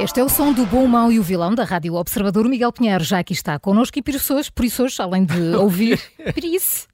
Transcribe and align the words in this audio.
Este 0.00 0.18
é 0.18 0.24
o 0.24 0.30
som 0.30 0.50
do 0.50 0.64
bom, 0.64 0.86
mau 0.86 1.12
e 1.12 1.18
o 1.18 1.22
vilão 1.22 1.54
da 1.54 1.62
Rádio 1.62 1.92
Observador. 1.92 2.48
Miguel 2.48 2.72
Pinheiro 2.72 3.04
já 3.04 3.18
aqui 3.18 3.34
está 3.34 3.58
connosco 3.58 3.98
e 3.98 4.02
por 4.02 4.14
isso 4.14 4.34
hoje, 4.34 4.50
por 4.50 4.64
isso 4.64 4.82
hoje 4.82 4.96
além 4.98 5.26
de 5.26 5.38
ouvir, 5.54 6.00
por 6.32 6.42
isso. 6.42 6.88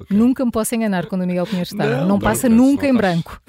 Okay. 0.00 0.16
Nunca 0.16 0.44
me 0.44 0.50
posso 0.50 0.74
enganar 0.74 1.06
quando 1.06 1.22
o 1.22 1.26
Miguel 1.28 1.46
Pinheiro 1.46 1.68
está. 1.70 1.86
Não, 1.86 2.08
não 2.08 2.18
passa 2.18 2.48
não, 2.48 2.56
nunca 2.56 2.88
não, 2.88 2.92
em 2.92 2.96
branco. 2.96 3.40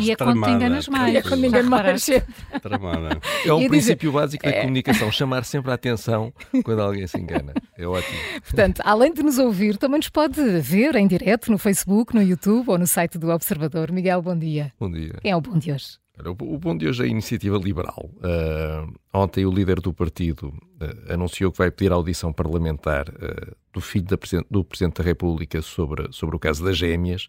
E 0.00 0.10
é 0.10 0.16
quando 0.16 0.42
te 0.42 0.50
enganas 0.50 0.88
mais. 0.88 1.14
E 1.14 1.16
é 1.18 1.22
quando 1.22 1.44
engano 1.44 1.68
mais. 1.68 2.08
É 2.08 3.52
um 3.52 3.68
princípio 3.68 4.10
básico 4.10 4.42
da 4.42 4.50
é. 4.52 4.60
comunicação, 4.62 5.12
chamar 5.12 5.44
sempre 5.44 5.70
a 5.70 5.74
atenção 5.74 6.32
quando 6.64 6.80
alguém 6.80 7.06
se 7.06 7.20
engana. 7.20 7.52
É 7.76 7.86
ótimo. 7.86 8.18
Portanto, 8.42 8.80
além 8.86 9.12
de 9.12 9.22
nos 9.22 9.38
ouvir, 9.38 9.76
também 9.76 9.98
nos 9.98 10.08
pode 10.08 10.40
ver 10.60 10.96
em 10.96 11.06
direto 11.06 11.52
no 11.52 11.58
Facebook, 11.58 12.14
no 12.14 12.22
YouTube 12.22 12.70
ou 12.70 12.78
no 12.78 12.86
site 12.86 13.18
do 13.18 13.28
Observador. 13.28 13.92
Miguel, 13.92 14.22
bom 14.22 14.36
dia. 14.36 14.72
Bom 14.80 14.90
dia. 14.90 15.12
Quem 15.20 15.30
é 15.30 15.36
o 15.36 15.42
bom 15.42 15.58
de 15.58 15.72
hoje? 15.72 16.05
O 16.24 16.58
bom 16.58 16.74
de 16.74 16.88
hoje 16.88 17.02
é 17.02 17.06
a 17.06 17.08
iniciativa 17.08 17.58
liberal. 17.58 18.10
Uh, 18.16 18.94
ontem 19.12 19.44
o 19.44 19.50
líder 19.50 19.80
do 19.80 19.92
partido 19.92 20.48
uh, 20.48 21.12
anunciou 21.12 21.52
que 21.52 21.58
vai 21.58 21.70
pedir 21.70 21.92
audição 21.92 22.32
parlamentar 22.32 23.06
uh, 23.10 23.54
do 23.70 23.82
filho 23.82 24.06
da, 24.06 24.16
do 24.50 24.64
Presidente 24.64 24.96
da 24.96 25.04
República 25.04 25.60
sobre, 25.60 26.10
sobre 26.12 26.34
o 26.34 26.38
caso 26.38 26.64
das 26.64 26.78
gêmeas. 26.78 27.28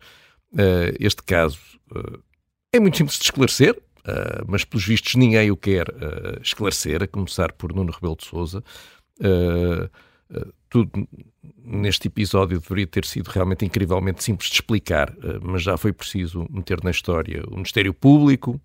este 0.98 1.22
caso 1.24 1.60
é 2.72 2.80
muito 2.80 2.96
simples 2.96 3.18
de 3.18 3.26
esclarecer, 3.26 3.78
mas 4.48 4.64
pelos 4.64 4.86
vistos 4.86 5.16
ninguém 5.16 5.52
o 5.52 5.58
quer 5.58 5.88
esclarecer, 6.42 7.04
a 7.04 7.08
começar 7.08 7.52
por 7.52 7.74
Nuno 7.74 7.92
Rebelo 7.92 8.16
de 8.16 8.26
Sousa. 8.26 8.64
tudo 10.70 11.06
neste 11.62 12.08
episódio 12.08 12.62
deveria 12.62 12.88
ter 12.88 13.04
sido 13.04 13.28
realmente 13.28 13.66
incrivelmente 13.66 14.24
simples 14.24 14.48
de 14.48 14.56
explicar, 14.56 15.14
mas 15.42 15.64
já 15.64 15.76
foi 15.76 15.92
preciso 15.92 16.48
meter 16.50 16.82
na 16.82 16.92
história 16.92 17.44
o 17.46 17.56
Ministério 17.56 17.94
Público, 17.94 18.62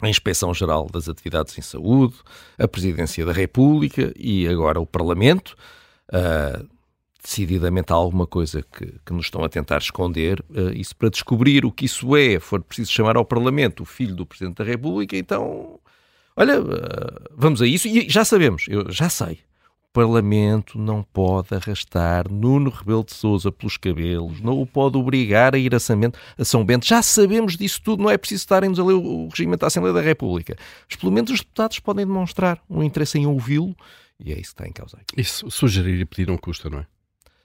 a 0.00 0.08
Inspeção-Geral 0.08 0.88
das 0.92 1.08
Atividades 1.08 1.56
em 1.58 1.62
Saúde, 1.62 2.14
a 2.58 2.68
Presidência 2.68 3.24
da 3.24 3.32
República 3.32 4.12
e 4.16 4.46
agora 4.46 4.80
o 4.80 4.86
Parlamento. 4.86 5.56
Uh, 6.08 6.68
decididamente 7.22 7.92
há 7.92 7.96
alguma 7.96 8.26
coisa 8.26 8.62
que, 8.62 8.86
que, 9.04 9.12
nos 9.12 9.26
estão 9.26 9.42
a 9.42 9.48
tentar 9.48 9.78
esconder. 9.78 10.42
Uh, 10.50 10.70
isso 10.74 10.96
para 10.96 11.10
descobrir 11.10 11.64
o 11.64 11.72
que 11.72 11.84
isso 11.84 12.16
é, 12.16 12.38
for 12.38 12.62
preciso 12.62 12.92
chamar 12.92 13.16
ao 13.16 13.24
Parlamento 13.24 13.82
o 13.82 13.86
filho 13.86 14.14
do 14.14 14.24
Presidente 14.24 14.56
da 14.56 14.64
República, 14.64 15.16
então, 15.16 15.80
olha, 16.36 16.60
uh, 16.60 16.66
vamos 17.36 17.60
a 17.60 17.66
isso. 17.66 17.88
E 17.88 18.08
já 18.08 18.24
sabemos, 18.24 18.66
eu 18.68 18.90
já 18.90 19.08
sei, 19.08 19.40
Parlamento 19.92 20.78
não 20.78 21.02
pode 21.02 21.54
arrastar 21.54 22.30
Nuno 22.30 22.70
Rebelo 22.70 23.04
de 23.04 23.14
Sousa 23.14 23.50
pelos 23.50 23.76
cabelos, 23.76 24.40
não 24.40 24.60
o 24.60 24.66
pode 24.66 24.96
obrigar 24.96 25.54
a 25.54 25.58
ir 25.58 25.74
a 25.74 25.80
São, 25.80 25.98
Bento, 25.98 26.18
a 26.36 26.44
São 26.44 26.64
Bento. 26.64 26.86
Já 26.86 27.02
sabemos 27.02 27.56
disso 27.56 27.80
tudo, 27.82 28.02
não 28.02 28.10
é 28.10 28.18
preciso 28.18 28.42
estarem-nos 28.42 28.78
a 28.78 28.84
ler 28.84 28.94
o 28.94 29.28
regimento 29.28 29.60
da 29.60 29.66
Assembleia 29.66 29.94
da 29.94 30.02
República. 30.02 30.56
Mas 30.88 30.96
pelo 30.96 31.10
menos 31.10 31.30
os 31.30 31.40
deputados 31.40 31.78
podem 31.80 32.06
demonstrar 32.06 32.60
um 32.68 32.82
interesse 32.82 33.18
em 33.18 33.26
ouvi-lo 33.26 33.74
e 34.20 34.32
é 34.32 34.34
isso 34.34 34.54
que 34.54 34.62
está 34.62 34.68
em 34.68 34.72
causa 34.72 34.96
aqui. 34.96 35.20
Isso 35.20 35.48
sugerir 35.50 36.00
e 36.00 36.04
pedir 36.04 36.26
não 36.26 36.36
custa, 36.36 36.68
não 36.68 36.80
é? 36.80 36.86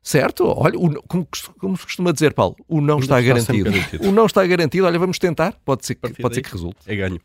Certo? 0.01 0.45
Olha, 0.45 0.77
o, 0.77 1.01
como, 1.03 1.27
como, 1.59 1.77
se 1.77 1.83
costuma 1.85 2.11
dizer, 2.11 2.33
Paulo, 2.33 2.55
o 2.67 2.81
não 2.81 2.99
está, 2.99 3.19
está 3.19 3.33
garantido. 3.33 3.71
garantido. 3.71 4.09
O 4.09 4.11
não 4.11 4.25
está 4.25 4.45
garantido, 4.45 4.85
olha, 4.85 4.99
vamos 4.99 5.17
tentar, 5.17 5.55
pode 5.63 5.85
ser 5.85 5.95
que, 5.95 6.21
pode 6.21 6.35
ser 6.35 6.41
que 6.41 6.51
resulte. 6.51 6.77
É 6.85 6.95
ganho. 6.95 7.21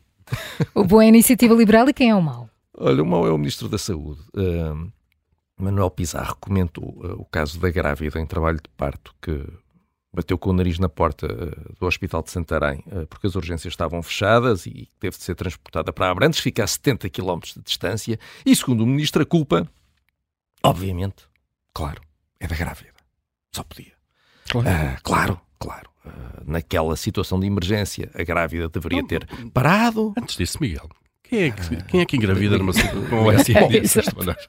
O 0.73 0.83
bom 0.83 1.01
é 1.01 1.05
a 1.05 1.09
iniciativa 1.09 1.53
liberal 1.53 1.89
e 1.89 1.93
quem 1.93 2.11
é 2.11 2.15
o 2.15 2.21
mau? 2.21 2.49
Olha, 2.77 3.03
o 3.03 3.05
mau 3.05 3.27
é 3.27 3.31
o 3.31 3.37
Ministro 3.37 3.67
da 3.67 3.77
Saúde. 3.77 4.21
Uh, 4.33 4.89
Manuel 5.59 5.91
Pizarro 5.91 6.37
comentou 6.39 6.85
uh, 6.85 7.21
o 7.21 7.25
caso 7.25 7.59
da 7.59 7.69
grávida 7.69 8.19
em 8.19 8.25
trabalho 8.25 8.57
de 8.57 8.69
parto 8.77 9.13
que 9.21 9.45
bateu 10.11 10.37
com 10.37 10.51
o 10.51 10.53
nariz 10.53 10.79
na 10.79 10.87
porta 10.87 11.27
uh, 11.27 11.75
do 11.77 11.85
Hospital 11.85 12.23
de 12.23 12.31
Santarém 12.31 12.83
uh, 12.87 13.05
porque 13.07 13.27
as 13.27 13.35
urgências 13.35 13.73
estavam 13.73 14.01
fechadas 14.01 14.65
e 14.65 14.89
teve 14.99 15.17
de 15.17 15.23
ser 15.23 15.35
transportada 15.35 15.91
para 15.91 16.09
Abrantes, 16.09 16.39
fica 16.39 16.63
a 16.63 16.67
70 16.67 17.09
km 17.09 17.39
de 17.55 17.61
distância. 17.61 18.17
E 18.45 18.55
segundo 18.55 18.81
o 18.81 18.87
ministro, 18.87 19.21
a 19.21 19.25
culpa, 19.25 19.69
obviamente, 20.63 21.27
claro, 21.73 22.01
é 22.39 22.47
da 22.47 22.55
grávida. 22.55 22.93
Só 23.51 23.63
podia. 23.63 23.93
Claro, 24.47 24.97
claro. 25.03 25.41
claro. 25.59 25.89
naquela 26.45 26.95
situação 26.95 27.39
de 27.39 27.45
emergência, 27.45 28.09
a 28.15 28.23
grávida 28.23 28.69
deveria 28.69 29.05
ter 29.05 29.27
parado. 29.53 30.13
Antes 30.17 30.37
disso, 30.37 30.57
Miguel, 30.61 30.89
quem 31.29 31.43
é 31.43 31.51
que, 31.51 31.83
quem 31.83 32.01
é 32.01 32.05
que 32.05 32.17
engravida 32.17 32.57
numa 32.57 32.73
com 33.07 33.23
o 33.25 33.31
SNS? 33.31 33.97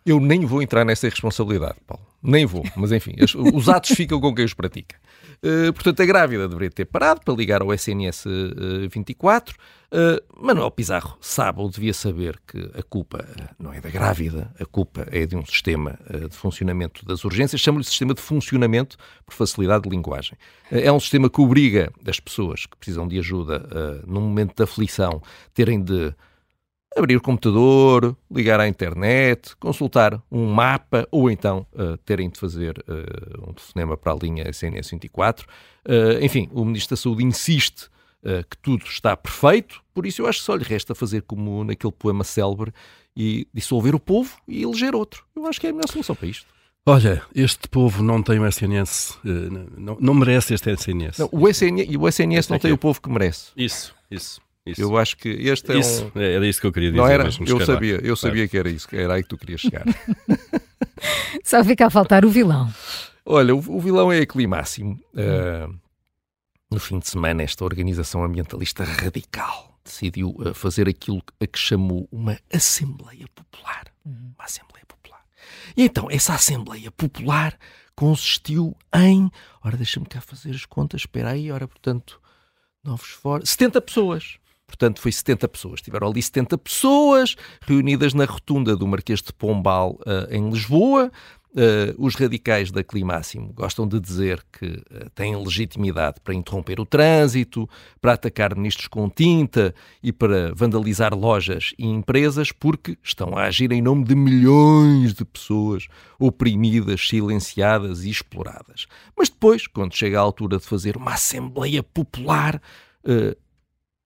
Eu 0.04 0.18
nem 0.18 0.46
vou 0.46 0.62
entrar 0.62 0.82
nessa 0.82 1.08
responsabilidade, 1.08 1.76
Paulo. 1.86 2.06
Nem 2.22 2.46
vou. 2.46 2.64
Mas 2.74 2.90
enfim, 2.90 3.14
os, 3.20 3.34
os 3.34 3.68
atos 3.68 3.90
ficam 3.90 4.18
com 4.18 4.34
quem 4.34 4.46
os 4.46 4.54
pratica. 4.54 4.96
Uh, 5.44 5.72
portanto, 5.74 6.00
a 6.02 6.06
grávida 6.06 6.48
deveria 6.48 6.70
ter 6.70 6.86
parado 6.86 7.20
para 7.22 7.34
ligar 7.34 7.60
ao 7.60 7.72
SNS 7.72 8.24
uh, 8.26 8.88
24. 8.90 9.54
Uh, 9.92 10.46
Manuel 10.46 10.70
Pizarro 10.70 11.18
sabe 11.20 11.60
ou 11.60 11.68
devia 11.68 11.92
saber 11.92 12.38
que 12.46 12.58
a 12.74 12.82
culpa 12.82 13.26
não 13.58 13.72
é 13.72 13.80
da 13.80 13.90
grávida, 13.90 14.50
a 14.58 14.64
culpa 14.64 15.06
é 15.10 15.26
de 15.26 15.36
um 15.36 15.44
sistema 15.44 15.98
uh, 16.08 16.28
de 16.28 16.36
funcionamento 16.36 17.04
das 17.04 17.24
urgências. 17.24 17.60
Chamo-lhe 17.60 17.84
sistema 17.84 18.14
de 18.14 18.22
funcionamento 18.22 18.96
por 19.26 19.34
facilidade 19.34 19.84
de 19.84 19.90
linguagem. 19.90 20.38
Uh, 20.70 20.78
é 20.78 20.92
um 20.92 21.00
sistema 21.00 21.28
que 21.28 21.40
obriga 21.42 21.92
as 22.06 22.20
pessoas 22.20 22.64
que 22.64 22.76
precisam 22.76 23.06
de 23.06 23.18
ajuda 23.18 23.68
num 24.06 24.20
momento 24.20 24.56
de 24.56 24.62
aflição 24.62 25.22
terem 25.52 25.82
de 25.82 26.14
abrir 26.96 27.16
o 27.16 27.20
computador, 27.20 28.16
ligar 28.30 28.58
à 28.58 28.68
internet, 28.68 29.56
consultar 29.56 30.20
um 30.30 30.46
mapa 30.46 31.06
ou 31.10 31.30
então 31.30 31.66
uh, 31.72 31.96
terem 31.98 32.28
de 32.28 32.38
fazer 32.38 32.78
uh, 32.88 33.48
um 33.48 33.52
telefonema 33.52 33.96
para 33.96 34.12
a 34.12 34.16
linha 34.16 34.48
SNS 34.48 34.90
24. 34.90 35.46
Uh, 35.86 36.24
enfim, 36.24 36.48
o 36.52 36.64
Ministro 36.64 36.96
da 36.96 37.00
Saúde 37.00 37.24
insiste 37.24 37.84
uh, 38.24 38.44
que 38.48 38.56
tudo 38.58 38.84
está 38.86 39.16
perfeito, 39.16 39.80
por 39.94 40.04
isso 40.04 40.22
eu 40.22 40.26
acho 40.26 40.40
que 40.40 40.44
só 40.44 40.54
lhe 40.54 40.64
resta 40.64 40.94
fazer 40.94 41.22
como 41.22 41.62
naquele 41.64 41.92
poema 41.92 42.24
célebre 42.24 42.72
e 43.16 43.46
dissolver 43.54 43.94
o 43.94 44.00
povo 44.00 44.36
e 44.46 44.62
eleger 44.62 44.94
outro. 44.94 45.24
Eu 45.34 45.46
acho 45.46 45.60
que 45.60 45.66
é 45.66 45.70
a 45.70 45.72
melhor 45.72 45.88
solução 45.88 46.16
para 46.16 46.28
isto. 46.28 46.46
Olha, 46.86 47.22
este 47.34 47.68
povo 47.68 48.02
não 48.02 48.22
tem 48.22 48.38
o 48.38 48.46
SNS, 48.46 49.18
não, 49.76 49.98
não 50.00 50.14
merece 50.14 50.54
este 50.54 50.70
SNS. 50.70 51.18
Não, 51.18 51.28
o 51.30 51.46
SNS, 51.46 51.90
e 51.90 51.96
o 51.96 52.08
SNS 52.08 52.48
não 52.48 52.58
tem 52.58 52.72
o 52.72 52.78
povo 52.78 53.00
que 53.02 53.10
merece. 53.10 53.50
Isso, 53.54 53.94
isso. 54.10 54.40
Isso. 54.70 54.80
Eu 54.80 54.96
acho 54.96 55.16
que 55.16 55.28
este 55.28 55.72
é 55.72 55.78
isso, 55.78 56.10
um... 56.14 56.20
Era 56.20 56.46
isso 56.46 56.60
que 56.60 56.66
eu 56.66 56.72
queria 56.72 56.90
dizer. 56.90 57.02
Não 57.02 57.08
era? 57.08 57.24
Eu 57.46 57.64
sabia, 57.64 58.00
eu 58.02 58.16
sabia 58.16 58.48
que 58.48 58.56
era 58.56 58.68
isso, 58.68 58.88
que 58.88 58.96
era 58.96 59.14
aí 59.14 59.22
que 59.22 59.28
tu 59.28 59.38
querias 59.38 59.60
chegar. 59.60 59.84
Só 61.44 61.64
fica 61.64 61.86
a 61.86 61.90
faltar 61.90 62.24
o 62.24 62.30
vilão. 62.30 62.72
Olha, 63.24 63.54
o, 63.54 63.58
o 63.58 63.80
vilão 63.80 64.12
é 64.12 64.20
a 64.20 64.26
Climáximo. 64.26 64.98
Uh, 65.14 65.74
no 66.70 66.78
fim 66.78 66.98
de 66.98 67.08
semana, 67.08 67.42
esta 67.42 67.64
organização 67.64 68.22
ambientalista 68.24 68.84
radical 68.84 69.78
decidiu 69.84 70.30
uh, 70.38 70.54
fazer 70.54 70.88
aquilo 70.88 71.22
a 71.40 71.46
que 71.46 71.58
chamou 71.58 72.08
uma 72.10 72.38
Assembleia 72.52 73.26
Popular. 73.34 73.86
Uhum. 74.04 74.32
Uma 74.36 74.44
Assembleia 74.44 74.84
Popular. 74.86 75.24
E 75.76 75.84
então, 75.84 76.08
essa 76.10 76.34
Assembleia 76.34 76.90
Popular 76.90 77.58
consistiu 77.94 78.76
em. 78.94 79.30
Ora, 79.62 79.76
deixa-me 79.76 80.06
cá 80.06 80.20
fazer 80.20 80.54
as 80.54 80.64
contas, 80.64 81.02
espera 81.02 81.30
aí, 81.30 81.50
ora, 81.50 81.68
portanto, 81.68 82.20
novos 82.82 83.10
fora. 83.10 83.44
70 83.44 83.80
pessoas. 83.80 84.38
Portanto, 84.80 85.02
foi 85.02 85.12
70 85.12 85.46
pessoas. 85.46 85.82
Tiveram 85.82 86.08
ali 86.08 86.22
70 86.22 86.56
pessoas 86.56 87.36
reunidas 87.60 88.14
na 88.14 88.24
rotunda 88.24 88.74
do 88.74 88.88
Marquês 88.88 89.20
de 89.20 89.30
Pombal, 89.30 89.98
uh, 90.06 90.34
em 90.34 90.48
Lisboa. 90.48 91.12
Uh, 91.50 91.92
os 91.98 92.14
radicais 92.14 92.70
da 92.70 92.82
Climáximo 92.82 93.52
gostam 93.52 93.86
de 93.86 94.00
dizer 94.00 94.42
que 94.52 94.66
uh, 94.66 95.10
têm 95.14 95.36
legitimidade 95.36 96.18
para 96.24 96.32
interromper 96.32 96.80
o 96.80 96.86
trânsito, 96.86 97.68
para 98.00 98.14
atacar 98.14 98.56
ministros 98.56 98.86
com 98.86 99.10
tinta 99.10 99.74
e 100.02 100.12
para 100.12 100.54
vandalizar 100.54 101.12
lojas 101.12 101.74
e 101.76 101.84
empresas, 101.86 102.50
porque 102.50 102.96
estão 103.02 103.36
a 103.36 103.42
agir 103.42 103.72
em 103.72 103.82
nome 103.82 104.04
de 104.04 104.14
milhões 104.14 105.12
de 105.12 105.26
pessoas 105.26 105.88
oprimidas, 106.18 107.06
silenciadas 107.06 108.04
e 108.04 108.10
exploradas. 108.10 108.86
Mas 109.14 109.28
depois, 109.28 109.66
quando 109.66 109.94
chega 109.94 110.18
a 110.18 110.22
altura 110.22 110.56
de 110.56 110.64
fazer 110.64 110.96
uma 110.96 111.14
Assembleia 111.14 111.82
Popular, 111.82 112.62
uh, 113.04 113.36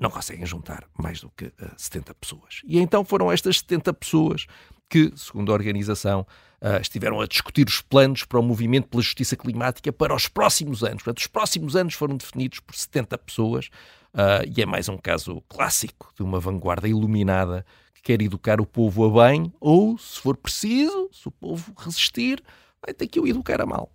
não 0.05 0.11
conseguem 0.11 0.45
juntar 0.45 0.85
mais 0.99 1.21
do 1.23 1.31
que 1.31 1.47
uh, 1.47 1.73
70 1.77 2.15
pessoas. 2.15 2.61
E 2.65 2.79
então 2.79 3.05
foram 3.05 3.33
estas 3.33 3.59
70 3.61 3.95
pessoas 3.95 4.47
que, 4.89 5.11
segundo 5.17 5.51
a 5.51 5.55
organização, 5.55 6.27
uh, 6.61 6.81
estiveram 6.81 7.23
a 7.23 7.27
discutir 7.27 7.67
os 7.67 7.81
planos 7.81 8.23
para 8.25 8.39
o 8.39 8.43
movimento 8.43 8.89
pela 8.89 9.03
justiça 9.03 9.35
climática 9.35 9.91
para 9.91 10.15
os 10.15 10.29
próximos 10.29 10.85
anos. 10.85 11.03
Portanto, 11.03 11.19
os 11.19 11.27
próximos 11.27 11.75
anos 11.75 11.95
foram 11.95 12.17
definidos 12.19 12.61
por 12.61 12.77
70 12.77 13.17
pessoas 13.17 13.71
uh, 14.12 14.45
e 14.55 14.61
é 14.61 14.67
mais 14.67 14.91
um 14.91 14.99
caso 14.99 15.41
clássico 15.49 16.12
de 16.15 16.23
uma 16.23 16.39
vanguarda 16.39 16.87
iluminada 16.87 17.65
que 17.95 18.03
quer 18.03 18.21
educar 18.21 18.61
o 18.61 18.67
povo 18.67 19.06
a 19.06 19.31
bem 19.31 19.51
ou, 19.59 19.97
se 19.97 20.21
for 20.21 20.37
preciso, 20.37 21.09
se 21.11 21.27
o 21.27 21.31
povo 21.31 21.73
resistir, 21.79 22.43
vai 22.85 22.93
ter 22.93 23.06
que 23.06 23.19
o 23.19 23.27
educar 23.27 23.62
a 23.62 23.67
mal. 23.67 23.91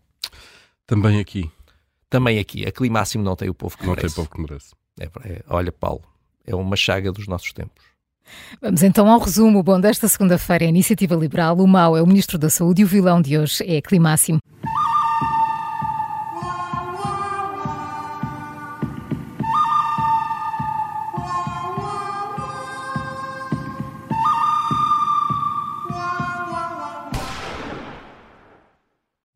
Também 0.87 1.19
aqui. 1.19 1.51
Também 2.09 2.39
aqui. 2.39 2.65
A 2.65 2.71
Climáximo 2.71 3.23
não 3.23 3.35
tem 3.35 3.47
o 3.47 3.53
povo 3.53 3.77
que 3.77 3.85
não 3.85 3.93
merece. 3.93 4.07
Não 4.07 4.13
tem 4.15 4.23
o 4.23 4.27
povo 4.27 4.35
que 4.35 4.51
merece. 4.51 4.79
É, 4.99 5.05
é, 5.23 5.41
olha, 5.47 5.71
Paulo, 5.71 6.03
é 6.45 6.53
uma 6.53 6.75
chaga 6.75 7.11
dos 7.11 7.27
nossos 7.27 7.53
tempos. 7.53 7.83
Vamos 8.61 8.83
então 8.83 9.09
ao 9.09 9.19
resumo. 9.19 9.63
Bom, 9.63 9.79
desta 9.79 10.07
segunda-feira, 10.07 10.65
a 10.65 10.67
Iniciativa 10.67 11.15
Liberal, 11.15 11.57
o 11.57 11.67
mau 11.67 11.97
é 11.97 12.01
o 12.01 12.07
Ministro 12.07 12.37
da 12.37 12.49
Saúde 12.49 12.81
e 12.81 12.85
o 12.85 12.87
vilão 12.87 13.21
de 13.21 13.37
hoje 13.37 13.63
é 13.65 13.81
Climáximo. 13.81 14.39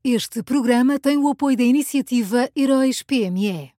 Este 0.05 0.43
programa 0.43 0.99
tem 0.99 1.17
o 1.17 1.29
apoio 1.29 1.57
da 1.57 1.63
iniciativa 1.63 2.49
Heróis 2.55 3.01
PME. 3.01 3.71